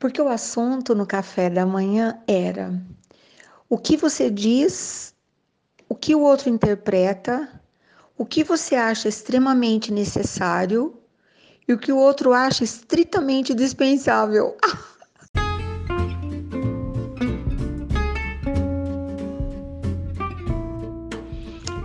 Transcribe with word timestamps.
Porque 0.00 0.20
o 0.20 0.28
assunto 0.28 0.94
no 0.94 1.06
café 1.06 1.50
da 1.50 1.66
manhã 1.66 2.18
era 2.26 2.72
o 3.68 3.76
que 3.76 3.98
você 3.98 4.30
diz, 4.30 5.14
o 5.90 5.94
que 5.94 6.14
o 6.14 6.22
outro 6.22 6.48
interpreta, 6.48 7.60
o 8.16 8.24
que 8.24 8.42
você 8.42 8.76
acha 8.76 9.10
extremamente 9.10 9.92
necessário 9.92 10.98
e 11.68 11.74
o 11.74 11.78
que 11.78 11.92
o 11.92 11.98
outro 11.98 12.32
acha 12.32 12.64
estritamente 12.64 13.52
dispensável. 13.52 14.56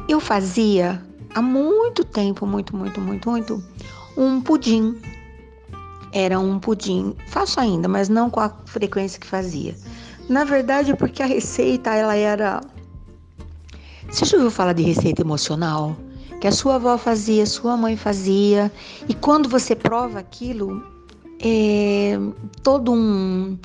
Eu 0.07 0.21
fazia 0.21 1.03
há 1.33 1.41
muito 1.41 2.05
tempo, 2.05 2.47
muito, 2.47 2.73
muito, 2.77 3.01
muito, 3.01 3.29
muito, 3.29 3.61
um 4.15 4.39
pudim. 4.39 5.01
Era 6.15 6.39
um 6.39 6.57
pudim, 6.59 7.13
faço 7.27 7.59
ainda, 7.59 7.89
mas 7.89 8.07
não 8.07 8.29
com 8.29 8.39
a 8.39 8.49
frequência 8.65 9.19
que 9.19 9.27
fazia. 9.27 9.75
Na 10.29 10.45
verdade, 10.45 10.95
porque 10.95 11.21
a 11.21 11.25
receita 11.25 11.93
ela 11.93 12.15
era. 12.15 12.61
Você 14.09 14.23
já 14.23 14.37
ouviu 14.37 14.49
falar 14.49 14.71
de 14.71 14.81
receita 14.81 15.21
emocional? 15.21 15.93
Que 16.39 16.47
a 16.47 16.53
sua 16.53 16.75
avó 16.75 16.97
fazia, 16.97 17.45
sua 17.45 17.75
mãe 17.75 17.97
fazia, 17.97 18.71
e 19.09 19.13
quando 19.13 19.49
você 19.49 19.75
prova 19.75 20.19
aquilo, 20.19 20.81
é 21.41 22.17
todo 22.63 22.93
um, 22.93 23.57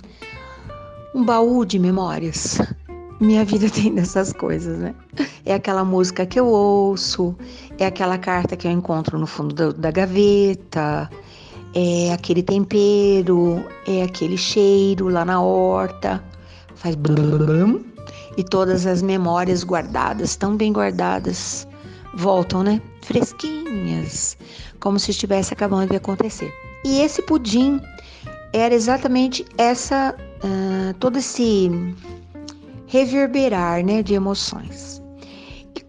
um 1.14 1.24
baú 1.24 1.64
de 1.64 1.78
memórias. 1.78 2.58
Minha 3.20 3.44
vida 3.44 3.70
tem 3.70 3.94
dessas 3.94 4.32
coisas, 4.32 4.76
né? 4.76 4.92
É 5.46 5.54
aquela 5.54 5.84
música 5.84 6.26
que 6.26 6.40
eu 6.40 6.46
ouço, 6.48 7.32
é 7.78 7.86
aquela 7.86 8.18
carta 8.18 8.56
que 8.56 8.66
eu 8.66 8.72
encontro 8.72 9.16
no 9.20 9.26
fundo 9.26 9.54
da, 9.54 9.70
da 9.70 9.90
gaveta, 9.92 11.08
é 11.74 12.12
aquele 12.12 12.42
tempero, 12.42 13.64
é 13.86 14.02
aquele 14.02 14.36
cheiro 14.36 15.08
lá 15.08 15.24
na 15.24 15.40
horta, 15.40 16.22
faz 16.74 16.94
blum, 16.94 17.80
e 18.36 18.44
todas 18.44 18.86
as 18.86 19.02
memórias 19.02 19.62
guardadas, 19.64 20.36
tão 20.36 20.56
bem 20.56 20.72
guardadas, 20.72 21.66
voltam, 22.14 22.62
né? 22.62 22.80
Fresquinhas, 23.02 24.36
como 24.78 24.98
se 24.98 25.10
estivesse 25.10 25.52
acabando 25.52 25.90
de 25.90 25.96
acontecer. 25.96 26.52
E 26.84 27.00
esse 27.00 27.22
pudim 27.22 27.80
era 28.52 28.74
exatamente 28.74 29.44
essa, 29.58 30.14
uh, 30.42 30.94
todo 30.94 31.18
esse 31.18 31.70
reverberar, 32.86 33.84
né, 33.84 34.02
de 34.02 34.14
emoções. 34.14 34.99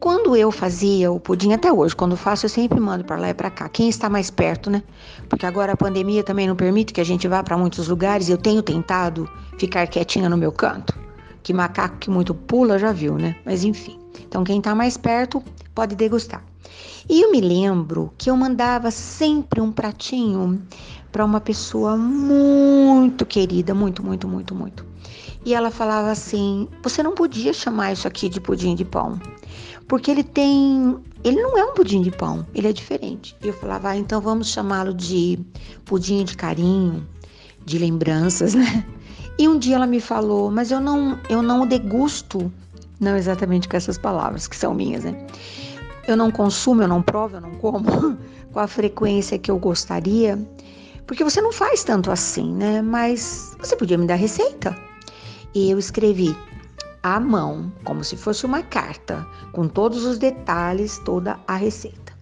Quando 0.01 0.35
eu 0.35 0.51
fazia 0.51 1.11
o 1.11 1.19
pudim, 1.19 1.53
até 1.53 1.71
hoje, 1.71 1.95
quando 1.95 2.17
faço, 2.17 2.47
eu 2.47 2.49
sempre 2.49 2.79
mando 2.79 3.05
para 3.05 3.17
lá 3.17 3.29
e 3.29 3.35
para 3.35 3.51
cá. 3.51 3.69
Quem 3.69 3.87
está 3.87 4.09
mais 4.09 4.31
perto, 4.31 4.67
né? 4.67 4.81
Porque 5.29 5.45
agora 5.45 5.73
a 5.73 5.77
pandemia 5.77 6.23
também 6.23 6.47
não 6.47 6.55
permite 6.55 6.91
que 6.91 6.99
a 6.99 7.03
gente 7.03 7.27
vá 7.27 7.43
para 7.43 7.55
muitos 7.55 7.87
lugares. 7.87 8.27
Eu 8.27 8.35
tenho 8.35 8.63
tentado 8.63 9.29
ficar 9.59 9.85
quietinha 9.85 10.27
no 10.27 10.35
meu 10.35 10.51
canto. 10.51 10.97
Que 11.43 11.53
macaco 11.53 11.97
que 11.99 12.09
muito 12.09 12.33
pula 12.33 12.79
já 12.79 12.91
viu, 12.91 13.15
né? 13.15 13.35
Mas 13.45 13.63
enfim. 13.63 13.99
Então 14.27 14.43
quem 14.43 14.57
está 14.57 14.73
mais 14.73 14.97
perto 14.97 15.39
pode 15.75 15.95
degustar. 15.95 16.43
E 17.07 17.21
eu 17.21 17.31
me 17.31 17.39
lembro 17.39 18.11
que 18.17 18.31
eu 18.31 18.35
mandava 18.35 18.89
sempre 18.89 19.61
um 19.61 19.71
pratinho 19.71 20.59
para 21.11 21.25
uma 21.25 21.41
pessoa 21.41 21.97
muito 21.97 23.25
querida, 23.25 23.75
muito, 23.75 24.03
muito, 24.03 24.27
muito, 24.27 24.55
muito. 24.55 24.85
E 25.45 25.53
ela 25.53 25.69
falava 25.69 26.11
assim: 26.11 26.67
"Você 26.83 27.03
não 27.03 27.13
podia 27.13 27.53
chamar 27.53 27.91
isso 27.93 28.07
aqui 28.07 28.29
de 28.29 28.39
pudim 28.39 28.75
de 28.75 28.85
pão, 28.85 29.19
porque 29.87 30.09
ele 30.09 30.23
tem, 30.23 30.97
ele 31.23 31.41
não 31.41 31.57
é 31.57 31.65
um 31.65 31.73
pudim 31.73 32.01
de 32.01 32.11
pão, 32.11 32.45
ele 32.53 32.67
é 32.67 32.73
diferente". 32.73 33.35
E 33.43 33.47
eu 33.47 33.53
falava: 33.53 33.89
ah, 33.89 33.97
"Então 33.97 34.21
vamos 34.21 34.47
chamá-lo 34.47 34.93
de 34.93 35.39
pudim 35.85 36.23
de 36.23 36.37
carinho, 36.37 37.05
de 37.65 37.77
lembranças, 37.77 38.53
né?" 38.55 38.85
E 39.37 39.47
um 39.47 39.57
dia 39.57 39.75
ela 39.75 39.87
me 39.87 39.99
falou: 39.99 40.51
"Mas 40.51 40.71
eu 40.71 40.79
não, 40.79 41.19
eu 41.29 41.41
não 41.41 41.65
degusto, 41.65 42.51
não 42.99 43.17
exatamente 43.17 43.67
com 43.67 43.75
essas 43.75 43.97
palavras 43.97 44.47
que 44.47 44.55
são 44.55 44.73
minhas, 44.73 45.03
né? 45.03 45.27
Eu 46.07 46.15
não 46.15 46.31
consumo, 46.31 46.81
eu 46.81 46.87
não 46.87 47.01
provo, 47.01 47.37
eu 47.37 47.41
não 47.41 47.51
como 47.55 47.85
com 48.51 48.59
a 48.59 48.67
frequência 48.67 49.39
que 49.39 49.49
eu 49.49 49.57
gostaria, 49.57 50.37
porque 51.05 51.23
você 51.23 51.41
não 51.41 51.51
faz 51.51 51.83
tanto 51.83 52.11
assim, 52.11 52.53
né? 52.53 52.81
Mas 52.81 53.55
você 53.59 53.75
podia 53.75 53.97
me 53.97 54.07
dar 54.07 54.15
receita?" 54.15 54.75
E 55.53 55.69
eu 55.69 55.77
escrevi 55.77 56.35
à 57.03 57.19
mão, 57.19 57.71
como 57.83 58.03
se 58.03 58.15
fosse 58.15 58.45
uma 58.45 58.61
carta, 58.61 59.25
com 59.51 59.67
todos 59.67 60.05
os 60.05 60.17
detalhes, 60.17 60.99
toda 60.99 61.39
a 61.47 61.55
receita. 61.55 62.13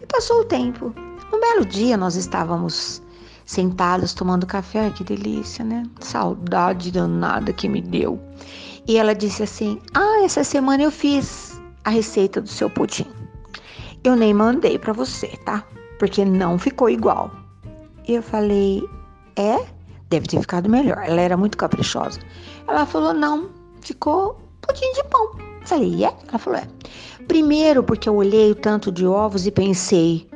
E 0.00 0.06
passou 0.06 0.40
o 0.40 0.44
tempo. 0.44 0.94
Um 1.32 1.40
belo 1.40 1.66
dia 1.66 1.96
nós 1.96 2.16
estávamos 2.16 3.02
sentados 3.44 4.14
tomando 4.14 4.46
café, 4.46 4.80
Ai, 4.80 4.92
que 4.92 5.02
delícia, 5.02 5.64
né? 5.64 5.82
Saudade 6.00 6.90
danada 6.90 7.52
que 7.52 7.68
me 7.68 7.80
deu. 7.80 8.20
E 8.86 8.96
ela 8.96 9.14
disse 9.14 9.42
assim: 9.42 9.80
Ah, 9.94 10.22
essa 10.24 10.44
semana 10.44 10.82
eu 10.82 10.90
fiz 10.90 11.60
a 11.84 11.90
receita 11.90 12.40
do 12.40 12.48
seu 12.48 12.70
pudim. 12.70 13.06
Eu 14.04 14.14
nem 14.14 14.32
mandei 14.32 14.78
para 14.78 14.92
você, 14.92 15.28
tá? 15.44 15.64
Porque 15.98 16.24
não 16.24 16.58
ficou 16.58 16.88
igual. 16.88 17.30
E 18.08 18.14
eu 18.14 18.22
falei: 18.22 18.88
É? 19.36 19.66
Deve 20.08 20.26
ter 20.26 20.40
ficado 20.40 20.68
melhor. 20.68 20.96
Ela 21.04 21.20
era 21.20 21.36
muito 21.36 21.58
caprichosa. 21.58 22.18
Ela 22.66 22.86
falou: 22.86 23.12
não, 23.12 23.50
ficou 23.82 24.40
pudim 24.62 24.90
de 24.94 25.04
pão. 25.04 25.32
Falei: 25.66 26.06
é? 26.06 26.14
Ela 26.26 26.38
falou: 26.38 26.58
é. 26.58 26.66
Primeiro, 27.28 27.84
porque 27.84 28.08
eu 28.08 28.16
olhei 28.16 28.50
o 28.50 28.54
tanto 28.54 28.90
de 28.90 29.06
ovos 29.06 29.46
e 29.46 29.50
pensei: 29.50 30.26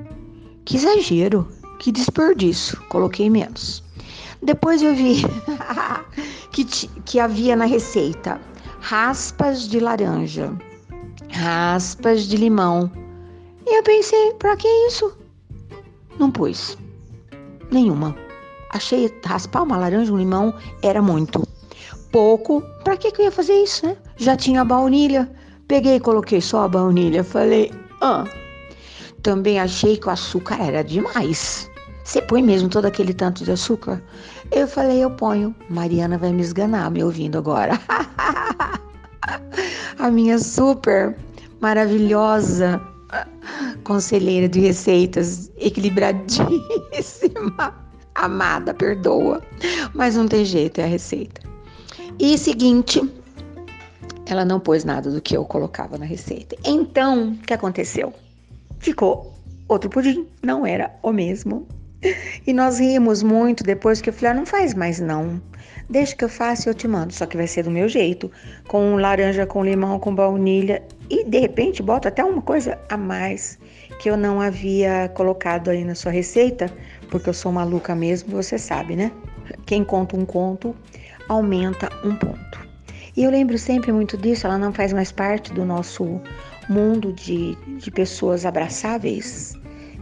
que 0.66 0.76
exagero, 0.76 1.48
que 1.78 1.90
desperdício. 1.90 2.78
Coloquei 2.90 3.30
menos. 3.30 3.82
Depois 4.42 4.82
eu 4.82 4.94
vi 4.94 5.22
que, 6.52 6.64
que 6.64 7.18
havia 7.18 7.56
na 7.56 7.64
receita 7.64 8.38
raspas 8.80 9.66
de 9.66 9.80
laranja, 9.80 10.52
raspas 11.30 12.24
de 12.24 12.36
limão. 12.36 12.92
E 13.66 13.78
eu 13.78 13.82
pensei: 13.82 14.34
para 14.34 14.58
que 14.58 14.68
isso? 14.68 15.16
Não 16.18 16.30
pus 16.30 16.76
nenhuma. 17.72 18.16
Achei 18.70 19.12
raspar 19.24 19.62
uma 19.62 19.76
laranja, 19.76 20.12
um 20.12 20.16
limão, 20.16 20.54
era 20.82 21.02
muito. 21.02 21.46
Pouco, 22.10 22.62
para 22.84 22.96
que, 22.96 23.10
que 23.10 23.22
eu 23.22 23.26
ia 23.26 23.32
fazer 23.32 23.54
isso, 23.54 23.86
né? 23.86 23.96
Já 24.16 24.36
tinha 24.36 24.60
a 24.60 24.64
baunilha. 24.64 25.30
Peguei 25.68 25.96
e 25.96 26.00
coloquei 26.00 26.40
só 26.40 26.64
a 26.64 26.68
baunilha. 26.68 27.24
Falei, 27.24 27.72
ah. 28.00 28.24
Também 29.22 29.60
achei 29.60 29.96
que 29.96 30.08
o 30.08 30.10
açúcar 30.10 30.60
era 30.60 30.82
demais. 30.82 31.70
Você 32.04 32.20
põe 32.20 32.42
mesmo 32.42 32.68
todo 32.68 32.86
aquele 32.86 33.14
tanto 33.14 33.44
de 33.44 33.52
açúcar? 33.52 34.02
Eu 34.50 34.66
falei, 34.66 35.02
eu 35.02 35.10
ponho. 35.10 35.54
Mariana 35.70 36.18
vai 36.18 36.32
me 36.32 36.42
esganar 36.42 36.90
me 36.90 37.02
ouvindo 37.02 37.38
agora. 37.38 37.78
a 39.98 40.10
minha 40.10 40.38
super 40.38 41.16
maravilhosa 41.60 42.80
conselheira 43.82 44.48
de 44.48 44.60
receitas, 44.60 45.50
equilibradíssima. 45.58 47.74
Amada, 48.14 48.74
perdoa. 48.74 49.42
Mas 49.94 50.16
não 50.16 50.28
tem 50.28 50.44
jeito, 50.44 50.80
é 50.80 50.84
a 50.84 50.86
receita. 50.86 51.40
E 52.18 52.36
seguinte, 52.36 53.00
ela 54.26 54.44
não 54.44 54.60
pôs 54.60 54.84
nada 54.84 55.10
do 55.10 55.20
que 55.20 55.36
eu 55.36 55.44
colocava 55.44 55.98
na 55.98 56.04
receita. 56.04 56.56
Então, 56.64 57.32
o 57.32 57.38
que 57.38 57.54
aconteceu? 57.54 58.12
Ficou 58.78 59.32
outro 59.68 59.88
pudim, 59.88 60.26
não 60.42 60.66
era 60.66 60.94
o 61.02 61.12
mesmo. 61.12 61.66
E 62.46 62.52
nós 62.52 62.78
rimos 62.80 63.22
muito 63.22 63.62
depois 63.62 64.00
que 64.00 64.08
eu 64.08 64.12
falei: 64.12 64.30
ah, 64.30 64.34
não 64.34 64.46
faz 64.46 64.74
mais 64.74 64.98
não. 64.98 65.40
Deixa 65.88 66.16
que 66.16 66.24
eu 66.24 66.28
faça 66.28 66.68
e 66.68 66.70
eu 66.70 66.74
te 66.74 66.88
mando. 66.88 67.12
Só 67.12 67.26
que 67.26 67.36
vai 67.36 67.46
ser 67.46 67.64
do 67.64 67.70
meu 67.70 67.88
jeito. 67.88 68.30
Com 68.66 68.96
laranja, 68.96 69.46
com 69.46 69.64
limão, 69.64 69.98
com 69.98 70.14
baunilha. 70.14 70.82
E 71.10 71.24
de 71.24 71.38
repente 71.38 71.82
bota 71.82 72.08
até 72.08 72.24
uma 72.24 72.40
coisa 72.40 72.78
a 72.88 72.96
mais 72.96 73.58
que 74.00 74.10
eu 74.10 74.16
não 74.16 74.40
havia 74.40 75.10
colocado 75.14 75.68
aí 75.68 75.84
na 75.84 75.94
sua 75.94 76.10
receita 76.10 76.72
porque 77.12 77.28
eu 77.28 77.34
sou 77.34 77.52
maluca 77.52 77.94
mesmo, 77.94 78.30
você 78.30 78.58
sabe, 78.58 78.96
né? 78.96 79.12
Quem 79.66 79.84
conta 79.84 80.16
um 80.16 80.24
conto 80.24 80.74
aumenta 81.28 81.90
um 82.02 82.16
ponto. 82.16 82.66
E 83.14 83.22
eu 83.22 83.30
lembro 83.30 83.58
sempre 83.58 83.92
muito 83.92 84.16
disso, 84.16 84.46
ela 84.46 84.56
não 84.56 84.72
faz 84.72 84.94
mais 84.94 85.12
parte 85.12 85.52
do 85.52 85.62
nosso 85.62 86.22
mundo 86.70 87.12
de, 87.12 87.54
de 87.76 87.90
pessoas 87.90 88.46
abraçáveis. 88.46 89.54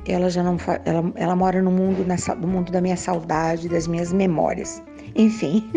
Ela 0.07 0.31
já 0.31 0.43
não 0.43 0.57
ela, 0.85 1.13
ela 1.15 1.37
mora 1.37 1.61
no 1.63 1.71
mundo, 1.71 2.05
nessa, 2.05 2.35
no 2.35 2.49
mundo 2.49 2.73
da 2.73 2.81
minha 2.81 2.97
saudade, 2.97 3.69
das 3.69 3.87
minhas 3.87 4.13
memórias. 4.13 4.83
Enfim, 5.15 5.71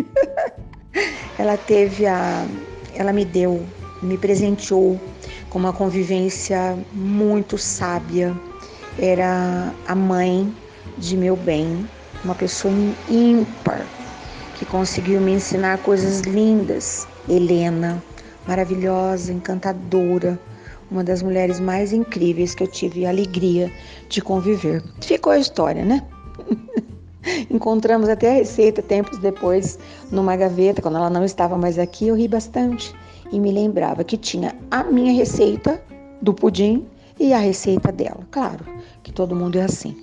ela 1.38 1.58
teve 1.58 2.06
a. 2.06 2.46
Ela 2.96 3.12
me 3.12 3.26
deu, 3.26 3.66
me 4.02 4.18
presenteou 4.18 5.00
com 5.50 5.60
uma 5.60 5.74
convivência 5.74 6.78
muito 6.94 7.58
sábia. 7.58 8.36
Era 9.00 9.74
a 9.88 9.96
mãe 9.96 10.54
de 10.98 11.18
meu 11.18 11.36
bem, 11.36 11.88
uma 12.24 12.36
pessoa 12.36 12.74
ímpar 13.10 13.88
que 14.56 14.66
conseguiu 14.66 15.20
me 15.20 15.34
ensinar 15.34 15.80
coisas 15.80 16.22
lindas. 16.22 17.08
Helena, 17.28 18.04
maravilhosa, 18.48 19.32
encantadora, 19.32 20.40
uma 20.94 21.04
das 21.04 21.24
mulheres 21.24 21.60
mais 21.60 21.92
incríveis 21.92 22.54
que 22.54 22.64
eu 22.64 22.68
tive 22.68 23.06
a 23.06 23.10
alegria 23.10 23.72
de 24.08 24.22
conviver. 24.22 24.82
Ficou 25.02 25.34
a 25.34 25.40
história, 25.40 25.84
né? 25.84 26.06
Encontramos 27.50 28.08
até 28.08 28.30
a 28.30 28.34
receita 28.36 28.82
tempos 28.82 29.18
depois 29.18 29.80
numa 30.12 30.36
gaveta, 30.36 30.82
quando 30.82 30.98
ela 30.98 31.10
não 31.10 31.26
estava 31.26 31.58
mais 31.58 31.80
aqui, 31.80 32.08
eu 32.08 32.16
ri 32.16 32.28
bastante 32.28 32.94
e 33.32 33.40
me 33.40 33.52
lembrava 33.52 34.04
que 34.04 34.18
tinha 34.18 34.56
a 34.70 34.84
minha 34.84 35.14
receita 35.14 35.82
do 36.22 36.34
pudim 36.34 36.86
e 37.20 37.34
a 37.34 37.40
receita 37.40 37.92
dela. 37.92 38.28
Claro 38.30 38.64
que 39.02 39.12
todo 39.12 39.36
mundo 39.36 39.58
é 39.58 39.64
assim. 39.64 39.98